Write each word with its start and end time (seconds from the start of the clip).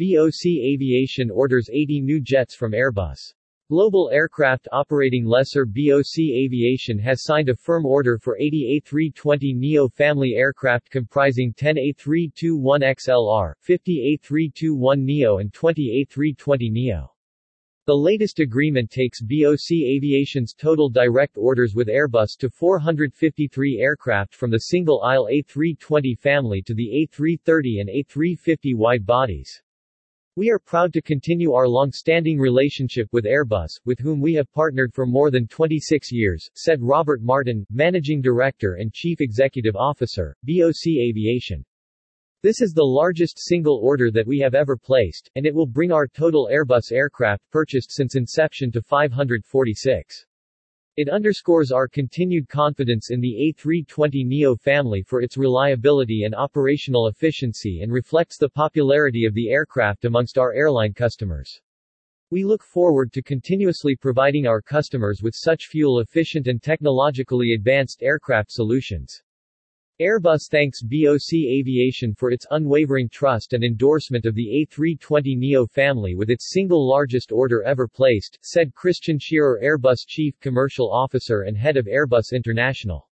BOC 0.00 0.46
Aviation 0.46 1.30
orders 1.30 1.68
80 1.70 2.00
new 2.00 2.22
jets 2.22 2.54
from 2.54 2.72
Airbus. 2.72 3.34
Global 3.68 4.08
aircraft 4.10 4.66
operating 4.72 5.26
lessor 5.26 5.66
BOC 5.66 6.20
Aviation 6.20 6.98
has 6.98 7.22
signed 7.22 7.50
a 7.50 7.54
firm 7.54 7.84
order 7.84 8.16
for 8.18 8.38
80 8.38 8.80
A320neo 8.82 9.92
family 9.92 10.36
aircraft 10.36 10.90
comprising 10.90 11.52
10 11.52 11.76
A321XLR, 11.76 13.52
50 13.60 14.18
A321neo 14.24 15.38
and 15.38 15.52
20 15.52 16.06
A320neo. 16.10 17.06
The 17.84 17.94
latest 17.94 18.40
agreement 18.40 18.90
takes 18.90 19.20
BOC 19.20 19.70
Aviation's 19.70 20.54
total 20.54 20.88
direct 20.88 21.36
orders 21.36 21.74
with 21.74 21.88
Airbus 21.88 22.38
to 22.38 22.48
453 22.48 23.78
aircraft 23.78 24.34
from 24.34 24.50
the 24.50 24.60
single-aisle 24.60 25.28
A320 25.30 26.18
family 26.18 26.62
to 26.62 26.72
the 26.72 27.06
A330 27.12 27.80
and 27.82 27.90
A350 27.90 28.74
wide 28.74 29.04
bodies. 29.04 29.60
We 30.36 30.48
are 30.50 30.60
proud 30.60 30.92
to 30.92 31.02
continue 31.02 31.54
our 31.54 31.66
long-standing 31.66 32.38
relationship 32.38 33.08
with 33.10 33.24
Airbus, 33.24 33.80
with 33.84 33.98
whom 33.98 34.20
we 34.20 34.32
have 34.34 34.52
partnered 34.52 34.94
for 34.94 35.04
more 35.04 35.28
than 35.28 35.48
26 35.48 36.12
years, 36.12 36.48
said 36.54 36.80
Robert 36.80 37.20
Martin, 37.20 37.66
Managing 37.68 38.22
Director 38.22 38.74
and 38.74 38.92
Chief 38.92 39.20
Executive 39.20 39.74
Officer, 39.74 40.36
BOC 40.44 40.86
Aviation. 40.86 41.64
This 42.42 42.60
is 42.60 42.72
the 42.72 42.84
largest 42.84 43.40
single 43.40 43.80
order 43.82 44.12
that 44.12 44.26
we 44.28 44.38
have 44.38 44.54
ever 44.54 44.76
placed, 44.76 45.28
and 45.34 45.44
it 45.44 45.54
will 45.54 45.66
bring 45.66 45.90
our 45.90 46.06
total 46.06 46.48
Airbus 46.48 46.92
aircraft 46.92 47.42
purchased 47.50 47.90
since 47.90 48.14
inception 48.14 48.70
to 48.70 48.82
546. 48.82 50.26
It 50.96 51.08
underscores 51.08 51.70
our 51.70 51.86
continued 51.86 52.48
confidence 52.48 53.10
in 53.10 53.20
the 53.20 53.54
A320neo 53.56 54.58
family 54.60 55.02
for 55.02 55.22
its 55.22 55.36
reliability 55.36 56.24
and 56.24 56.34
operational 56.34 57.06
efficiency 57.06 57.82
and 57.82 57.92
reflects 57.92 58.36
the 58.38 58.48
popularity 58.48 59.24
of 59.24 59.32
the 59.32 59.50
aircraft 59.50 60.04
amongst 60.04 60.36
our 60.36 60.52
airline 60.52 60.92
customers. 60.92 61.60
We 62.30 62.44
look 62.44 62.64
forward 62.64 63.12
to 63.12 63.22
continuously 63.22 63.94
providing 63.94 64.46
our 64.46 64.60
customers 64.60 65.22
with 65.22 65.34
such 65.36 65.66
fuel-efficient 65.66 66.48
and 66.48 66.60
technologically 66.60 67.54
advanced 67.54 68.02
aircraft 68.02 68.50
solutions. 68.50 69.22
Airbus 70.00 70.48
thanks 70.50 70.80
BOC 70.80 71.34
Aviation 71.34 72.14
for 72.14 72.30
its 72.30 72.46
unwavering 72.52 73.10
trust 73.10 73.52
and 73.52 73.62
endorsement 73.62 74.24
of 74.24 74.34
the 74.34 74.66
A320neo 74.72 75.68
family 75.68 76.14
with 76.14 76.30
its 76.30 76.52
single 76.54 76.88
largest 76.88 77.30
order 77.30 77.62
ever 77.64 77.86
placed, 77.86 78.38
said 78.40 78.72
Christian 78.72 79.18
Scherer 79.18 79.60
Airbus 79.62 80.06
Chief 80.06 80.40
Commercial 80.40 80.90
Officer 80.90 81.42
and 81.42 81.54
head 81.54 81.76
of 81.76 81.84
Airbus 81.84 82.32
International. 82.32 83.10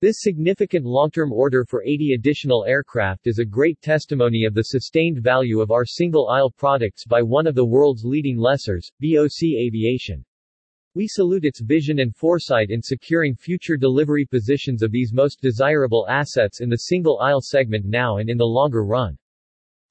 This 0.00 0.22
significant 0.22 0.86
long-term 0.86 1.34
order 1.34 1.66
for 1.66 1.84
80 1.84 2.14
additional 2.14 2.64
aircraft 2.64 3.26
is 3.26 3.38
a 3.38 3.44
great 3.44 3.78
testimony 3.82 4.46
of 4.46 4.54
the 4.54 4.62
sustained 4.62 5.22
value 5.22 5.60
of 5.60 5.70
our 5.70 5.84
single-aisle 5.84 6.52
products 6.56 7.04
by 7.04 7.20
one 7.20 7.46
of 7.46 7.54
the 7.54 7.66
world's 7.66 8.06
leading 8.06 8.38
lessors, 8.38 8.90
BOC 9.00 9.42
Aviation. 9.58 10.24
We 10.96 11.06
salute 11.06 11.44
its 11.44 11.60
vision 11.60 11.98
and 11.98 12.16
foresight 12.16 12.70
in 12.70 12.80
securing 12.80 13.34
future 13.34 13.76
delivery 13.76 14.24
positions 14.24 14.82
of 14.82 14.90
these 14.90 15.12
most 15.12 15.42
desirable 15.42 16.06
assets 16.08 16.62
in 16.62 16.70
the 16.70 16.88
single-aisle 16.88 17.42
segment 17.42 17.84
now 17.84 18.16
and 18.16 18.30
in 18.30 18.38
the 18.38 18.46
longer 18.46 18.82
run. 18.82 19.18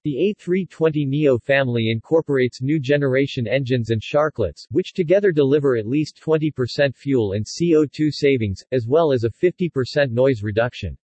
The 0.03 0.35
A320neo 0.35 1.39
family 1.39 1.91
incorporates 1.91 2.63
new 2.63 2.79
generation 2.79 3.45
engines 3.45 3.91
and 3.91 4.01
sharklets, 4.01 4.65
which 4.71 4.93
together 4.93 5.31
deliver 5.31 5.77
at 5.77 5.85
least 5.85 6.19
20% 6.25 6.95
fuel 6.95 7.33
and 7.33 7.45
CO2 7.45 8.09
savings, 8.11 8.63
as 8.71 8.87
well 8.87 9.11
as 9.11 9.25
a 9.25 9.29
50% 9.29 10.09
noise 10.09 10.41
reduction. 10.41 10.97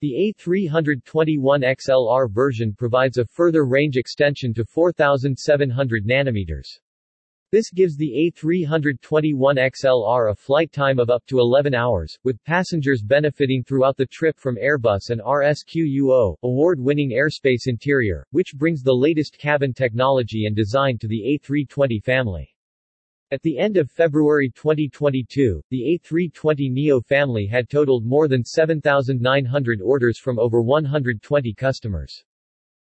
The 0.00 0.34
A321XLR 0.38 2.30
version 2.32 2.72
provides 2.72 3.18
a 3.18 3.26
further 3.26 3.66
range 3.66 3.98
extension 3.98 4.54
to 4.54 4.64
4,700 4.64 6.06
nanometers. 6.06 6.80
This 7.52 7.70
gives 7.70 7.96
the 7.96 8.32
A321XLR 8.36 10.30
a 10.32 10.34
flight 10.34 10.72
time 10.72 10.98
of 10.98 11.10
up 11.10 11.24
to 11.26 11.38
11 11.38 11.76
hours, 11.76 12.18
with 12.24 12.42
passengers 12.42 13.02
benefiting 13.02 13.62
throughout 13.62 13.96
the 13.96 14.06
trip 14.06 14.36
from 14.36 14.56
Airbus 14.56 15.10
and 15.10 15.20
RSQUO, 15.20 16.38
award-winning 16.42 17.10
airspace 17.10 17.68
interior, 17.68 18.26
which 18.32 18.56
brings 18.56 18.82
the 18.82 18.92
latest 18.92 19.38
cabin 19.38 19.72
technology 19.72 20.46
and 20.46 20.56
design 20.56 20.98
to 20.98 21.06
the 21.06 21.38
A320 21.40 22.02
family. 22.02 22.52
At 23.30 23.42
the 23.42 23.58
end 23.58 23.76
of 23.76 23.92
February 23.92 24.50
2022, 24.50 25.62
the 25.70 26.00
A320neo 26.04 27.04
family 27.04 27.46
had 27.46 27.68
totaled 27.68 28.04
more 28.04 28.26
than 28.26 28.44
7,900 28.44 29.80
orders 29.80 30.18
from 30.18 30.40
over 30.40 30.62
120 30.62 31.54
customers. 31.54 32.24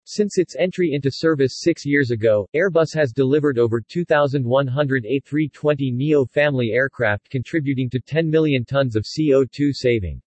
Since 0.05 0.37
its 0.37 0.55
entry 0.55 0.93
into 0.93 1.11
service 1.11 1.59
six 1.59 1.85
years 1.85 2.11
ago, 2.11 2.47
Airbus 2.55 2.93
has 2.95 3.11
delivered 3.11 3.59
over 3.59 3.79
2,100 3.79 5.05
A320neo 5.05 6.29
family 6.29 6.71
aircraft 6.71 7.29
contributing 7.29 7.89
to 7.91 7.99
10 7.99 8.29
million 8.29 8.65
tons 8.65 8.95
of 8.95 9.05
CO2 9.05 9.71
saving. 9.73 10.21